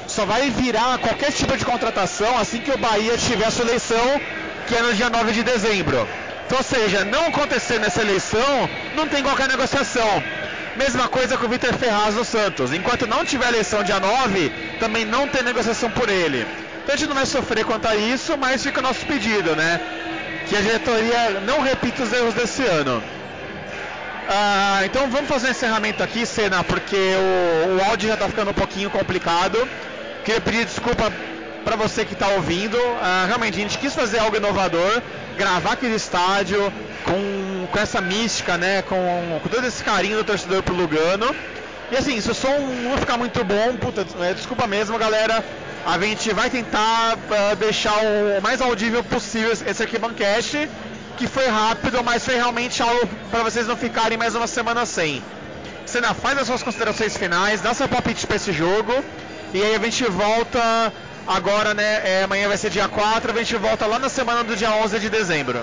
Só 0.07 0.25
vai 0.25 0.49
virar 0.49 0.97
qualquer 0.97 1.31
tipo 1.31 1.55
de 1.55 1.63
contratação 1.63 2.35
assim 2.39 2.59
que 2.59 2.71
o 2.71 2.77
Bahia 2.77 3.15
tiver 3.17 3.45
a 3.45 3.51
sua 3.51 3.65
eleição, 3.65 4.19
que 4.67 4.75
é 4.75 4.81
no 4.81 4.95
dia 4.95 5.11
9 5.11 5.31
de 5.31 5.43
dezembro. 5.43 6.07
Então, 6.47 6.57
ou 6.57 6.63
seja, 6.63 7.05
não 7.05 7.27
acontecer 7.27 7.79
nessa 7.79 8.01
eleição, 8.01 8.69
não 8.95 9.07
tem 9.07 9.21
qualquer 9.21 9.47
negociação. 9.47 10.23
Mesma 10.75 11.07
coisa 11.07 11.37
com 11.37 11.45
o 11.45 11.49
Vitor 11.49 11.73
Ferraz 11.75 12.15
no 12.15 12.25
Santos. 12.25 12.73
Enquanto 12.73 13.05
não 13.05 13.23
tiver 13.23 13.49
eleição 13.49 13.83
dia 13.83 13.99
9, 13.99 14.51
também 14.79 15.05
não 15.05 15.27
tem 15.27 15.43
negociação 15.43 15.91
por 15.91 16.09
ele. 16.09 16.47
Então 16.83 16.95
a 16.95 16.97
gente 16.97 17.07
não 17.07 17.15
vai 17.15 17.25
sofrer 17.25 17.63
quanto 17.63 17.87
a 17.87 17.95
isso, 17.95 18.37
mas 18.37 18.63
fica 18.63 18.79
o 18.79 18.83
nosso 18.83 19.05
pedido, 19.05 19.55
né? 19.55 19.79
Que 20.47 20.55
a 20.55 20.61
diretoria 20.61 21.41
não 21.45 21.61
repita 21.61 22.03
os 22.03 22.11
erros 22.11 22.33
desse 22.33 22.63
ano. 22.63 23.01
Ah, 24.27 24.81
então 24.85 25.09
vamos 25.09 25.27
fazer 25.27 25.47
um 25.47 25.51
encerramento 25.51 26.01
aqui, 26.01 26.25
Senna, 26.25 26.63
porque 26.63 26.95
o, 26.95 27.77
o 27.77 27.83
áudio 27.89 28.07
já 28.07 28.15
está 28.15 28.27
ficando 28.27 28.51
um 28.51 28.53
pouquinho 28.53 28.89
complicado. 28.89 29.67
Queria 30.23 30.41
pedir 30.41 30.65
desculpa 30.65 31.11
para 31.63 31.75
você 31.75 32.05
que 32.05 32.13
está 32.13 32.27
ouvindo. 32.29 32.77
Ah, 33.01 33.25
realmente, 33.27 33.57
a 33.57 33.61
gente 33.61 33.77
quis 33.77 33.93
fazer 33.93 34.19
algo 34.19 34.35
inovador, 34.37 35.01
gravar 35.37 35.73
aqui 35.73 35.87
no 35.87 35.95
estádio, 35.95 36.71
com, 37.03 37.67
com 37.71 37.79
essa 37.79 38.01
mística, 38.01 38.57
né? 38.57 38.81
Com, 38.83 39.39
com 39.43 39.49
todo 39.49 39.65
esse 39.65 39.83
carinho 39.83 40.17
do 40.17 40.23
torcedor 40.23 40.63
pro 40.63 40.73
Lugano. 40.73 41.35
E 41.91 41.97
assim, 41.97 42.21
se 42.21 42.31
o 42.31 42.33
som 42.33 42.57
não 42.83 42.97
ficar 42.97 43.17
muito 43.17 43.43
bom, 43.43 43.75
puta, 43.75 44.05
é, 44.21 44.33
desculpa 44.33 44.65
mesmo, 44.65 44.97
galera. 44.97 45.43
A 45.85 45.99
gente 45.99 46.31
vai 46.31 46.49
tentar 46.49 47.17
uh, 47.17 47.55
deixar 47.55 47.93
o 47.97 48.41
mais 48.41 48.61
audível 48.61 49.03
possível 49.03 49.51
esse 49.51 49.83
arquibancast, 49.83 50.69
que 51.17 51.27
foi 51.27 51.47
rápido, 51.47 52.03
mas 52.03 52.23
foi 52.23 52.35
realmente 52.35 52.81
algo 52.81 53.09
para 53.29 53.43
vocês 53.43 53.67
não 53.67 53.75
ficarem 53.75 54.17
mais 54.17 54.35
uma 54.35 54.47
semana 54.47 54.85
sem. 54.85 55.23
Senna, 55.85 56.13
faz 56.13 56.37
as 56.37 56.47
suas 56.47 56.63
considerações 56.63 57.17
finais, 57.17 57.61
dá 57.61 57.73
seu 57.73 57.89
palpite 57.89 58.25
para 58.25 58.35
esse 58.35 58.53
jogo, 58.53 59.03
e 59.53 59.61
aí 59.61 59.75
a 59.75 59.79
gente 59.79 60.05
volta 60.05 60.93
agora, 61.27 61.73
né? 61.73 62.01
É, 62.05 62.23
amanhã 62.23 62.47
vai 62.47 62.57
ser 62.57 62.69
dia 62.69 62.87
4, 62.87 63.31
a 63.31 63.37
gente 63.37 63.55
volta 63.57 63.85
lá 63.85 63.99
na 63.99 64.07
semana 64.07 64.43
do 64.43 64.55
dia 64.55 64.71
11 64.71 64.99
de 64.99 65.09
dezembro. 65.09 65.61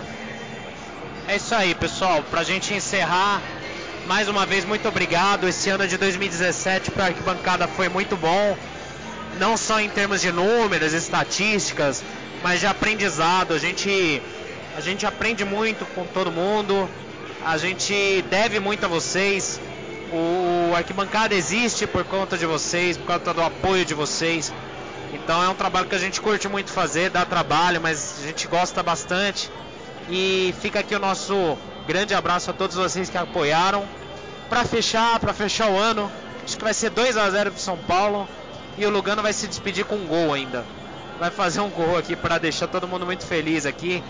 É 1.28 1.36
isso 1.36 1.54
aí, 1.54 1.74
pessoal. 1.74 2.22
Para 2.30 2.40
a 2.40 2.44
gente 2.44 2.74
encerrar, 2.74 3.40
mais 4.08 4.26
uma 4.26 4.46
vez, 4.46 4.64
muito 4.64 4.88
obrigado. 4.88 5.46
Esse 5.46 5.68
ano 5.68 5.86
de 5.86 5.98
2017 5.98 6.90
para 6.90 7.04
a 7.04 7.06
arquibancada 7.08 7.68
foi 7.68 7.90
muito 7.90 8.16
bom 8.16 8.56
não 9.38 9.54
só 9.54 9.78
em 9.78 9.88
termos 9.90 10.22
de 10.22 10.32
números, 10.32 10.94
estatísticas, 10.94 12.02
mas 12.42 12.58
de 12.58 12.66
aprendizado. 12.66 13.52
A 13.52 13.58
gente, 13.58 14.22
a 14.74 14.80
gente 14.80 15.04
aprende 15.04 15.44
muito 15.44 15.84
com 15.94 16.06
todo 16.06 16.32
mundo, 16.32 16.88
a 17.44 17.58
gente 17.58 18.24
deve 18.30 18.58
muito 18.58 18.86
a 18.86 18.88
vocês. 18.88 19.60
O, 20.10 20.70
o 20.70 20.74
arquibancada 20.74 21.34
existe 21.34 21.86
por 21.86 22.02
conta 22.04 22.38
de 22.38 22.46
vocês, 22.46 22.96
por 22.96 23.04
conta 23.04 23.34
do 23.34 23.42
apoio 23.42 23.84
de 23.84 23.92
vocês. 23.92 24.54
Então 25.12 25.42
é 25.44 25.50
um 25.50 25.54
trabalho 25.54 25.86
que 25.86 25.94
a 25.94 25.98
gente 25.98 26.18
curte 26.18 26.48
muito 26.48 26.72
fazer, 26.72 27.10
dá 27.10 27.26
trabalho, 27.26 27.78
mas 27.78 28.20
a 28.22 28.26
gente 28.26 28.48
gosta 28.48 28.82
bastante. 28.82 29.50
E 30.08 30.54
fica 30.62 30.80
aqui 30.80 30.94
o 30.94 30.98
nosso 30.98 31.58
grande 31.86 32.14
abraço 32.14 32.50
a 32.50 32.54
todos 32.54 32.74
vocês 32.74 33.10
que 33.10 33.18
apoiaram. 33.18 33.97
Para 34.48 34.64
fechar, 34.64 35.18
para 35.20 35.34
fechar 35.34 35.70
o 35.70 35.76
ano, 35.76 36.10
acho 36.44 36.56
que 36.56 36.64
vai 36.64 36.74
ser 36.74 36.90
2 36.90 37.16
a 37.16 37.30
0 37.30 37.50
para 37.50 37.60
São 37.60 37.76
Paulo. 37.76 38.28
E 38.76 38.86
o 38.86 38.90
Lugano 38.90 39.22
vai 39.22 39.32
se 39.32 39.46
despedir 39.46 39.84
com 39.84 39.96
um 39.96 40.06
gol 40.06 40.32
ainda. 40.32 40.64
Vai 41.18 41.30
fazer 41.30 41.60
um 41.60 41.68
gol 41.68 41.98
aqui 41.98 42.14
para 42.14 42.38
deixar 42.38 42.68
todo 42.68 42.86
mundo 42.86 43.04
muito 43.04 43.26
feliz 43.26 43.66
aqui 43.66 44.02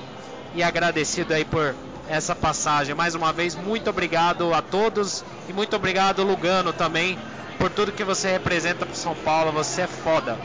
e 0.55 0.63
agradecido 0.63 1.33
aí 1.33 1.45
por 1.45 1.75
essa 2.09 2.35
passagem. 2.35 2.95
Mais 2.95 3.15
uma 3.15 3.33
vez, 3.33 3.55
muito 3.55 3.89
obrigado 3.89 4.53
a 4.53 4.63
todos 4.63 5.25
e 5.49 5.53
muito 5.53 5.75
obrigado 5.75 6.23
Lugano 6.23 6.73
também 6.73 7.19
por 7.59 7.71
tudo 7.71 7.93
que 7.93 8.05
você 8.05 8.31
representa 8.31 8.87
para 8.87 8.95
São 8.95 9.15
Paulo. 9.15 9.53
Você 9.53 9.83
é 9.83 9.87
foda. 9.87 10.39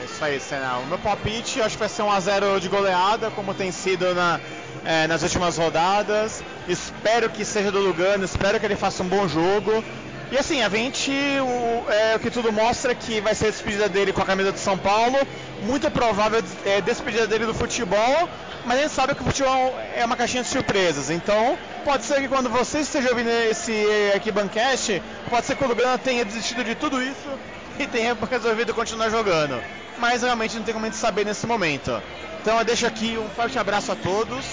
É 0.00 0.04
isso 0.04 0.24
aí, 0.24 0.40
Senal. 0.40 0.80
O 0.80 0.86
meu 0.86 0.98
palpite 0.98 1.60
acho 1.60 1.76
que 1.76 1.80
vai 1.80 1.88
ser 1.88 2.02
um 2.02 2.10
a 2.10 2.18
0 2.18 2.60
de 2.60 2.68
goleada, 2.68 3.30
como 3.30 3.54
tem 3.54 3.70
sido 3.70 4.14
na, 4.14 4.40
é, 4.84 5.06
nas 5.06 5.22
últimas 5.22 5.56
rodadas. 5.56 6.42
Espero 6.68 7.30
que 7.30 7.46
seja 7.46 7.72
do 7.72 7.78
Lugano, 7.78 8.24
espero 8.24 8.60
que 8.60 8.66
ele 8.66 8.76
faça 8.76 9.02
um 9.02 9.08
bom 9.08 9.26
jogo. 9.26 9.82
E 10.30 10.36
assim, 10.36 10.62
a 10.62 10.68
gente, 10.68 11.10
o, 11.10 11.90
é, 11.90 12.16
o 12.16 12.20
que 12.20 12.30
tudo 12.30 12.52
mostra 12.52 12.94
que 12.94 13.18
vai 13.22 13.34
ser 13.34 13.46
a 13.46 13.50
despedida 13.50 13.88
dele 13.88 14.12
com 14.12 14.20
a 14.20 14.26
camisa 14.26 14.52
de 14.52 14.58
São 14.58 14.76
Paulo, 14.76 15.16
muito 15.62 15.90
provável 15.90 16.42
é, 16.66 16.82
despedida 16.82 17.26
dele 17.26 17.46
do 17.46 17.54
futebol, 17.54 18.28
mas 18.66 18.78
a 18.78 18.82
gente 18.82 18.92
sabe 18.92 19.14
que 19.14 19.22
o 19.22 19.24
futebol 19.24 19.74
é 19.96 20.04
uma 20.04 20.14
caixinha 20.14 20.42
de 20.42 20.50
surpresas, 20.50 21.08
então 21.08 21.56
pode 21.82 22.04
ser 22.04 22.20
que 22.20 22.28
quando 22.28 22.50
você 22.50 22.80
esteja 22.80 23.08
ouvindo 23.08 23.30
esse 23.30 23.86
aqui 24.14 24.30
Bancast, 24.30 25.02
pode 25.30 25.46
ser 25.46 25.56
que 25.56 25.64
o 25.64 25.68
Lugano 25.68 25.96
tenha 25.96 26.22
desistido 26.26 26.62
de 26.62 26.74
tudo 26.74 27.02
isso 27.02 27.30
e 27.78 27.86
tenha 27.86 28.14
resolvido 28.30 28.74
continuar 28.74 29.08
jogando. 29.08 29.58
Mas 29.96 30.20
realmente 30.20 30.56
não 30.56 30.62
tem 30.62 30.74
como 30.74 30.84
a 30.84 30.90
gente 30.90 31.00
saber 31.00 31.24
nesse 31.24 31.46
momento. 31.46 32.02
Então 32.42 32.58
eu 32.58 32.64
deixo 32.66 32.86
aqui 32.86 33.16
um 33.16 33.30
forte 33.30 33.58
abraço 33.58 33.90
a 33.90 33.96
todos. 33.96 34.44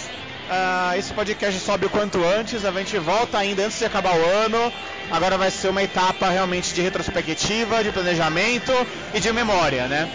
Uh, 0.46 0.96
esse 0.96 1.12
podcast 1.12 1.60
sobe 1.60 1.88
o 1.88 1.90
quanto 1.90 2.24
antes, 2.24 2.64
a 2.66 2.72
gente 2.72 3.00
volta 3.00 3.38
ainda 3.38 3.66
antes 3.66 3.80
de 3.80 3.86
acabar 3.86 4.16
o 4.16 4.26
ano. 4.26 4.72
Agora 5.10 5.38
vai 5.38 5.50
ser 5.50 5.70
uma 5.70 5.82
etapa 5.82 6.30
realmente 6.30 6.74
de 6.74 6.82
retrospectiva, 6.82 7.84
de 7.84 7.92
planejamento 7.92 8.72
e 9.14 9.20
de 9.20 9.32
memória, 9.34 9.88
né? 9.88 10.08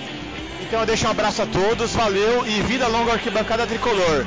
Então 0.60 0.80
eu 0.80 0.86
deixo 0.86 1.06
um 1.06 1.10
abraço 1.10 1.42
a 1.42 1.46
todos, 1.46 1.92
valeu 1.94 2.46
e 2.46 2.60
vida 2.62 2.86
longa 2.86 3.12
arquibancada 3.12 3.66
tricolor. 3.66 4.24